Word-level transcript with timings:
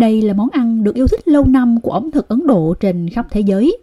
Đây 0.00 0.22
là 0.22 0.34
món 0.34 0.48
ăn 0.50 0.84
được 0.84 0.94
yêu 0.94 1.08
thích 1.08 1.28
lâu 1.28 1.44
năm 1.44 1.80
của 1.80 1.90
ẩm 1.90 2.10
thực 2.10 2.28
Ấn 2.28 2.46
Độ 2.46 2.74
trên 2.80 3.08
khắp 3.08 3.26
thế 3.30 3.40
giới. 3.40 3.78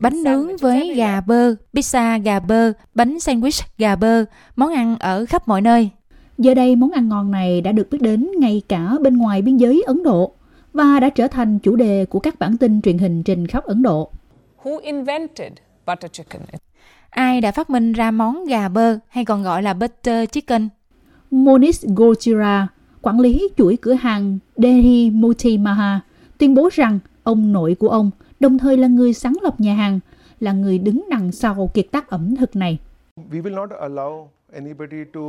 Bánh 0.00 0.22
nướng 0.24 0.56
với 0.56 0.94
gà 0.94 1.20
bơ, 1.20 1.54
pizza 1.72 2.22
gà 2.22 2.40
bơ, 2.40 2.72
bánh 2.94 3.16
sandwich 3.16 3.62
gà 3.78 3.96
bơ, 3.96 4.24
món 4.56 4.72
ăn 4.72 4.96
ở 4.98 5.24
khắp 5.26 5.48
mọi 5.48 5.60
nơi. 5.60 5.90
Giờ 6.38 6.54
đây 6.54 6.76
món 6.76 6.90
ăn 6.90 7.08
ngon 7.08 7.30
này 7.30 7.60
đã 7.60 7.72
được 7.72 7.90
biết 7.90 8.02
đến 8.02 8.30
ngay 8.38 8.62
cả 8.68 8.90
bên 9.00 9.16
ngoài 9.16 9.42
biên 9.42 9.56
giới 9.56 9.82
Ấn 9.86 10.02
Độ 10.02 10.34
và 10.72 11.00
đã 11.00 11.08
trở 11.08 11.28
thành 11.28 11.58
chủ 11.58 11.76
đề 11.76 12.04
của 12.04 12.20
các 12.20 12.38
bản 12.38 12.56
tin 12.56 12.82
truyền 12.82 12.98
hình 12.98 13.22
trên 13.22 13.46
khắp 13.46 13.64
Ấn 13.64 13.82
Độ. 13.82 14.10
Who 14.62 14.78
invented 14.78 15.52
butter 15.86 16.10
chicken? 16.12 16.42
Ai 17.10 17.40
đã 17.40 17.52
phát 17.52 17.70
minh 17.70 17.92
ra 17.92 18.10
món 18.10 18.44
gà 18.44 18.68
bơ 18.68 18.98
hay 19.08 19.24
còn 19.24 19.42
gọi 19.42 19.62
là 19.62 19.74
butter 19.74 20.30
chicken? 20.30 20.68
Monish 21.32 21.84
Gojira, 21.84 22.66
quản 23.02 23.20
lý 23.20 23.48
chuỗi 23.56 23.76
cửa 23.80 23.92
hàng 23.92 24.38
Delhi 24.56 25.10
Muti 25.10 25.58
Maha, 25.58 26.00
tuyên 26.38 26.54
bố 26.54 26.68
rằng 26.72 26.98
ông 27.22 27.52
nội 27.52 27.76
của 27.78 27.88
ông, 27.88 28.10
đồng 28.40 28.58
thời 28.58 28.76
là 28.76 28.88
người 28.88 29.12
sáng 29.12 29.32
lập 29.42 29.60
nhà 29.60 29.74
hàng, 29.74 30.00
là 30.40 30.52
người 30.52 30.78
đứng 30.78 31.04
đằng 31.10 31.32
sau 31.32 31.70
kiệt 31.74 31.86
tác 31.90 32.10
ẩm 32.10 32.36
thực 32.36 32.56
này. 32.56 32.78
We 33.30 33.42
will 33.42 33.54
not 33.54 33.70
allow 33.70 34.26
anybody 34.52 35.04
to 35.14 35.20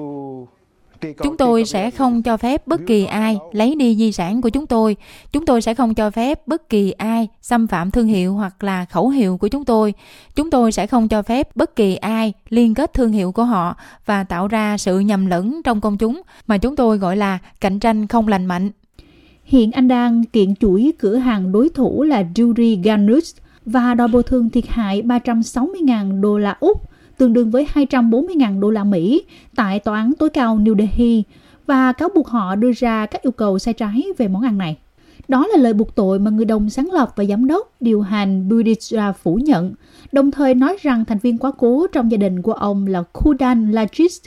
Chúng 1.24 1.38
tôi 1.38 1.66
sẽ 1.66 1.92
không 1.92 2.24
cho 2.24 2.38
phép 2.38 2.68
bất 2.68 2.82
kỳ 2.88 3.06
ai 3.06 3.38
lấy 3.52 3.76
đi 3.76 3.96
di 3.96 4.12
sản 4.12 4.42
của 4.42 4.50
chúng 4.50 4.66
tôi. 4.66 4.96
Chúng 5.32 5.46
tôi 5.46 5.62
sẽ 5.62 5.74
không 5.74 5.94
cho 5.94 6.10
phép 6.10 6.48
bất 6.48 6.70
kỳ 6.70 6.92
ai 6.92 7.28
xâm 7.42 7.68
phạm 7.68 7.92
thương 7.92 8.08
hiệu 8.08 8.34
hoặc 8.34 8.64
là 8.64 8.86
khẩu 8.86 9.10
hiệu 9.10 9.38
của 9.38 9.48
chúng 9.48 9.66
tôi. 9.66 9.94
Chúng 10.36 10.50
tôi 10.50 10.72
sẽ 10.72 10.88
không 10.88 11.08
cho 11.08 11.22
phép 11.22 11.56
bất 11.56 11.76
kỳ 11.76 11.96
ai 11.96 12.34
liên 12.50 12.74
kết 12.74 12.94
thương 12.94 13.12
hiệu 13.12 13.32
của 13.32 13.44
họ 13.44 13.76
và 14.06 14.24
tạo 14.24 14.48
ra 14.48 14.78
sự 14.78 15.00
nhầm 15.00 15.26
lẫn 15.26 15.62
trong 15.64 15.82
công 15.82 15.98
chúng 15.98 16.22
mà 16.48 16.58
chúng 16.58 16.76
tôi 16.76 16.98
gọi 16.98 17.18
là 17.18 17.40
cạnh 17.62 17.80
tranh 17.80 18.08
không 18.08 18.28
lành 18.28 18.46
mạnh. 18.46 18.72
Hiện 19.44 19.72
anh 19.72 19.88
đang 19.88 20.24
kiện 20.24 20.56
chuỗi 20.56 20.94
cửa 21.00 21.16
hàng 21.16 21.52
đối 21.52 21.70
thủ 21.70 22.04
là 22.04 22.24
Dury 22.36 22.76
Ganus 22.76 23.36
và 23.66 23.94
đòi 23.94 24.08
bồi 24.08 24.24
thường 24.24 24.50
thiệt 24.50 24.68
hại 24.68 25.02
360.000 25.02 26.22
đô 26.22 26.38
la 26.38 26.58
Úc 26.60 26.93
tương 27.18 27.34
đương 27.34 27.52
với 27.52 27.68
240.000 27.74 28.60
đô 28.60 28.70
la 28.70 28.84
Mỹ 28.84 29.24
tại 29.56 29.80
tòa 29.80 29.98
án 29.98 30.14
tối 30.20 30.30
cao 30.30 30.58
New 30.58 30.78
Delhi 30.78 31.24
và 31.66 31.92
cáo 31.92 32.10
buộc 32.16 32.28
họ 32.28 32.56
đưa 32.56 32.72
ra 32.72 33.06
các 33.06 33.22
yêu 33.22 33.32
cầu 33.32 33.60
sai 33.60 33.74
trái 33.74 34.04
về 34.18 34.28
món 34.28 34.42
ăn 34.42 34.58
này. 34.58 34.78
Đó 35.28 35.48
là 35.48 35.58
lời 35.58 35.74
buộc 35.74 35.96
tội 35.96 36.20
mà 36.20 36.32
người 36.32 36.46
đồng 36.46 36.70
sáng 36.70 36.92
lập 36.92 37.14
và 37.16 37.24
giám 37.24 37.48
đốc 37.48 37.72
điều 37.80 38.02
hành 38.02 38.50
Buditra 38.50 39.12
phủ 39.12 39.36
nhận, 39.36 39.74
đồng 40.12 40.32
thời 40.32 40.56
nói 40.56 40.78
rằng 40.82 41.06
thành 41.06 41.18
viên 41.20 41.38
quá 41.38 41.52
cố 41.58 41.88
trong 41.88 42.12
gia 42.12 42.18
đình 42.18 42.42
của 42.42 42.54
ông 42.54 42.88
là 42.88 43.04
Kudan 43.14 43.72
Lajist 43.72 44.20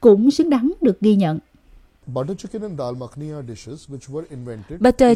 cũng 0.00 0.30
xứng 0.30 0.50
đáng 0.50 0.72
được 0.80 1.00
ghi 1.00 1.16
nhận. 1.16 1.38
Butter 2.06 2.38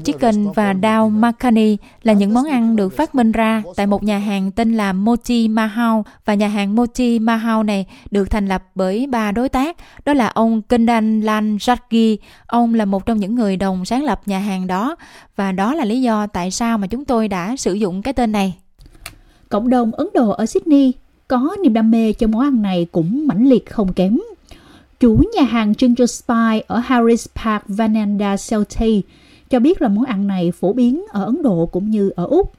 chicken 0.03 0.53
và 0.53 0.75
dal 0.83 1.09
makhani 1.11 1.77
là 2.03 2.13
những 2.13 2.35
món 2.35 2.45
ăn 2.45 2.77
được 2.77 2.89
phát 2.97 3.15
minh 3.15 3.33
ra 3.33 3.63
tại 3.77 3.87
một 3.87 4.03
nhà 4.03 4.19
hàng 4.19 4.51
tên 4.51 4.73
là 4.73 4.93
Mochi 4.93 5.49
Mahal. 5.49 6.01
Và 6.25 6.35
nhà 6.35 6.49
hàng 6.49 6.77
Mochi 6.77 7.19
Mahal 7.19 7.65
này 7.65 7.87
được 8.11 8.31
thành 8.31 8.47
lập 8.49 8.65
bởi 8.75 9.07
ba 9.07 9.33
đối 9.33 9.49
tác, 9.49 9.77
đó 10.05 10.13
là 10.13 10.29
ông 10.29 10.63
Kundan 10.63 11.21
Lan 11.21 11.57
Jatgi, 11.57 12.17
ông 12.47 12.75
là 12.75 12.85
một 12.85 13.07
trong 13.07 13.19
những 13.19 13.35
người 13.35 13.57
đồng 13.57 13.85
sáng 13.85 14.05
lập 14.05 14.21
nhà 14.27 14.39
hàng 14.39 14.67
đó. 14.67 14.97
Và 15.37 15.53
đó 15.53 15.75
là 15.75 15.85
lý 15.85 16.03
do 16.03 16.27
tại 16.27 16.51
sao 16.51 16.79
mà 16.79 16.87
chúng 16.87 17.05
tôi 17.05 17.29
đã 17.29 17.57
sử 17.57 17.73
dụng 17.73 18.03
cái 18.03 18.15
tên 18.15 18.33
này. 18.33 18.59
Cộng 19.49 19.71
đồng 19.71 19.93
Ấn 19.93 20.09
Độ 20.15 20.31
ở 20.31 20.47
Sydney 20.47 20.93
có 21.29 21.57
niềm 21.63 21.73
đam 21.73 21.91
mê 21.91 22.13
cho 22.13 22.27
món 22.27 22.41
ăn 22.41 22.63
này 22.63 22.87
cũng 22.93 23.27
mãnh 23.27 23.49
liệt 23.49 23.71
không 23.71 23.93
kém 23.93 24.19
Chủ 25.01 25.23
nhà 25.35 25.43
hàng 25.43 25.75
Ginger 25.79 26.11
Spy 26.11 26.63
ở 26.67 26.79
Harris 26.79 27.29
Park, 27.45 27.63
Vananda 27.69 28.37
Celti 28.51 29.03
cho 29.51 29.61
biết 29.61 29.83
là 29.83 29.89
món 29.89 30.05
ăn 30.05 30.27
này 30.27 30.53
phổ 30.53 30.73
biến 30.73 31.05
ở 31.11 31.25
Ấn 31.25 31.43
Độ 31.43 31.69
cũng 31.73 31.91
như 31.91 32.11
ở 32.17 32.25
Úc. 32.27 32.53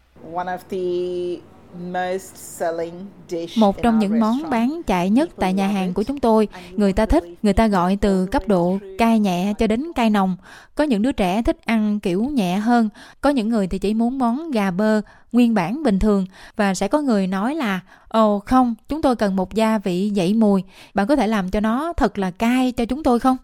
Một 3.58 3.84
trong 3.84 4.00
những 4.00 4.20
món 4.20 4.50
bán 4.50 4.82
chạy 4.88 5.10
nhất 5.10 5.30
tại 5.38 5.54
nhà 5.54 5.68
hàng 5.68 5.94
của 5.94 6.04
chúng 6.04 6.20
tôi, 6.20 6.48
người 6.72 6.94
ta 6.94 7.06
thích, 7.06 7.24
người 7.44 7.54
ta 7.54 7.68
gọi 7.68 7.96
từ 8.02 8.26
cấp 8.26 8.48
độ 8.48 8.78
cay 8.98 9.20
nhẹ 9.20 9.54
cho 9.60 9.68
đến 9.68 9.86
cay 9.96 10.10
nồng. 10.10 10.38
Có 10.76 10.84
những 10.84 11.02
đứa 11.02 11.12
trẻ 11.12 11.42
thích 11.42 11.58
ăn 11.66 12.00
kiểu 12.00 12.24
nhẹ 12.24 12.58
hơn, 12.58 12.90
có 13.22 13.30
những 13.30 13.50
người 13.50 13.68
thì 13.68 13.80
chỉ 13.80 13.94
muốn 13.94 14.18
món 14.18 14.52
gà 14.52 14.72
bơ 14.72 15.02
nguyên 15.32 15.54
bản 15.54 15.84
bình 15.84 16.00
thường 16.00 16.26
và 16.56 16.74
sẽ 16.74 16.88
có 16.88 17.02
người 17.02 17.28
nói 17.28 17.56
là 17.56 17.80
ồ 18.08 18.40
không, 18.40 18.76
chúng 18.90 19.02
tôi 19.02 19.16
cần 19.16 19.36
một 19.36 19.54
gia 19.54 19.78
vị 19.78 20.10
dậy 20.10 20.34
mùi, 20.34 20.64
bạn 20.94 21.08
có 21.08 21.16
thể 21.16 21.28
làm 21.28 21.50
cho 21.50 21.60
nó 21.60 21.94
thật 21.94 22.18
là 22.18 22.32
cay 22.32 22.72
cho 22.72 22.86
chúng 22.86 23.04
tôi 23.04 23.20
không? 23.20 23.38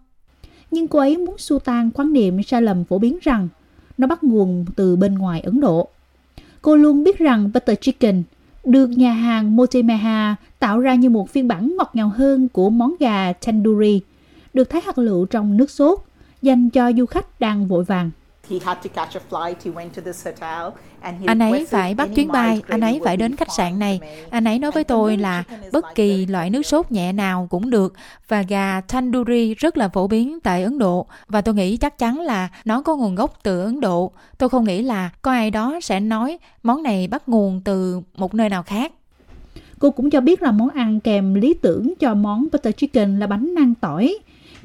Nhưng 0.71 0.87
cô 0.87 0.99
ấy 0.99 1.17
muốn 1.17 1.37
xua 1.37 1.59
tan 1.59 1.91
quan 1.91 2.13
niệm 2.13 2.43
sai 2.43 2.61
lầm 2.61 2.83
phổ 2.83 2.97
biến 2.97 3.17
rằng 3.21 3.47
nó 3.97 4.07
bắt 4.07 4.23
nguồn 4.23 4.65
từ 4.75 4.95
bên 4.95 5.15
ngoài 5.15 5.41
Ấn 5.41 5.59
Độ. 5.59 5.89
Cô 6.65 6.75
luôn 6.75 7.03
biết 7.03 7.17
rằng 7.17 7.51
butter 7.53 7.77
chicken 7.81 8.23
được 8.63 8.87
nhà 8.87 9.13
hàng 9.13 9.55
Motemeha 9.55 10.35
tạo 10.59 10.79
ra 10.79 10.95
như 10.95 11.09
một 11.09 11.29
phiên 11.29 11.47
bản 11.47 11.75
ngọt 11.77 11.91
ngào 11.93 12.09
hơn 12.09 12.47
của 12.49 12.69
món 12.69 12.95
gà 12.99 13.33
tandoori, 13.33 14.01
được 14.53 14.69
thái 14.69 14.81
hạt 14.85 14.97
lựu 14.97 15.25
trong 15.25 15.57
nước 15.57 15.71
sốt, 15.71 15.99
dành 16.41 16.69
cho 16.69 16.91
du 16.97 17.05
khách 17.05 17.39
đang 17.39 17.67
vội 17.67 17.83
vàng. 17.83 18.11
Anh 21.25 21.39
ấy 21.39 21.65
phải 21.65 21.95
bắt 21.95 22.09
chuyến 22.15 22.27
bay, 22.27 22.61
anh 22.67 22.81
ấy 22.81 23.01
phải 23.03 23.17
đến 23.17 23.35
khách 23.35 23.51
sạn 23.57 23.79
này. 23.79 23.99
Anh 24.29 24.43
ấy 24.47 24.59
nói 24.59 24.71
với 24.71 24.83
tôi 24.83 25.17
là 25.17 25.43
bất 25.71 25.85
kỳ 25.95 26.25
loại 26.25 26.49
nước 26.49 26.63
sốt 26.63 26.91
nhẹ 26.91 27.13
nào 27.13 27.47
cũng 27.49 27.69
được 27.69 27.93
và 28.27 28.41
gà 28.41 28.81
tandoori 28.81 29.53
rất 29.53 29.77
là 29.77 29.89
phổ 29.89 30.07
biến 30.07 30.39
tại 30.39 30.63
Ấn 30.63 30.79
Độ 30.79 31.05
và 31.27 31.41
tôi 31.41 31.55
nghĩ 31.55 31.77
chắc 31.77 31.97
chắn 31.97 32.19
là 32.19 32.49
nó 32.65 32.81
có 32.81 32.95
nguồn 32.95 33.15
gốc 33.15 33.39
từ 33.43 33.61
Ấn 33.61 33.79
Độ. 33.79 34.11
Tôi 34.37 34.49
không 34.49 34.63
nghĩ 34.63 34.81
là 34.81 35.09
có 35.21 35.31
ai 35.31 35.51
đó 35.51 35.79
sẽ 35.81 35.99
nói 35.99 36.37
món 36.63 36.83
này 36.83 37.07
bắt 37.07 37.29
nguồn 37.29 37.61
từ 37.65 38.01
một 38.17 38.33
nơi 38.33 38.49
nào 38.49 38.63
khác. 38.63 38.91
Cô 39.79 39.91
cũng 39.91 40.09
cho 40.09 40.21
biết 40.21 40.41
là 40.41 40.51
món 40.51 40.69
ăn 40.69 40.99
kèm 40.99 41.33
lý 41.33 41.53
tưởng 41.53 41.93
cho 41.99 42.13
món 42.13 42.47
butter 42.51 42.75
chicken 42.77 43.19
là 43.19 43.27
bánh 43.27 43.53
nang 43.55 43.73
tỏi, 43.75 44.17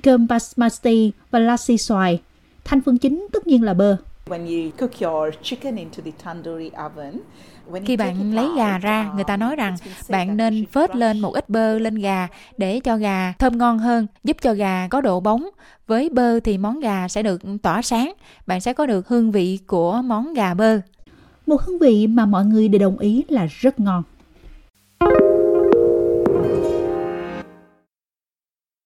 cơm 0.03 0.27
basmati 0.27 1.13
và 1.31 1.39
lassi 1.39 1.79
xoài 1.79 2.21
Thành 2.71 2.81
phần 2.81 2.99
chính 2.99 3.27
tất 3.33 3.47
nhiên 3.47 3.63
là 3.63 3.75
bơ. 3.75 3.97
Khi 7.85 7.97
bạn 7.97 8.35
lấy 8.35 8.49
gà 8.57 8.79
ra, 8.79 9.13
người 9.15 9.25
ta 9.25 9.37
nói 9.37 9.57
rằng 9.57 9.77
bạn 10.09 10.37
nên 10.37 10.67
phết 10.67 10.97
lên 10.97 11.21
một 11.21 11.35
ít 11.35 11.49
bơ 11.49 11.79
lên 11.79 11.95
gà 11.95 12.29
để 12.57 12.81
cho 12.81 12.97
gà 12.97 13.33
thơm 13.39 13.59
ngon 13.59 13.79
hơn, 13.79 14.07
giúp 14.25 14.37
cho 14.41 14.55
gà 14.55 14.89
có 14.89 15.01
độ 15.01 15.21
bóng. 15.21 15.49
Với 15.87 16.09
bơ 16.09 16.41
thì 16.41 16.59
món 16.59 16.81
gà 16.81 17.09
sẽ 17.09 17.23
được 17.23 17.43
tỏa 17.63 17.83
sáng, 17.83 18.13
bạn 18.47 18.61
sẽ 18.61 18.73
có 18.73 18.87
được 18.87 19.09
hương 19.09 19.33
vị 19.33 19.59
của 19.67 20.03
món 20.05 20.35
gà 20.35 20.55
bơ. 20.55 20.81
Một 21.47 21.63
hương 21.63 21.79
vị 21.79 22.07
mà 22.07 22.27
mọi 22.27 22.45
người 22.45 22.69
đều 22.69 22.81
đồng 22.81 22.99
ý 22.99 23.25
là 23.29 23.47
rất 23.51 23.81
ngon. 23.81 24.03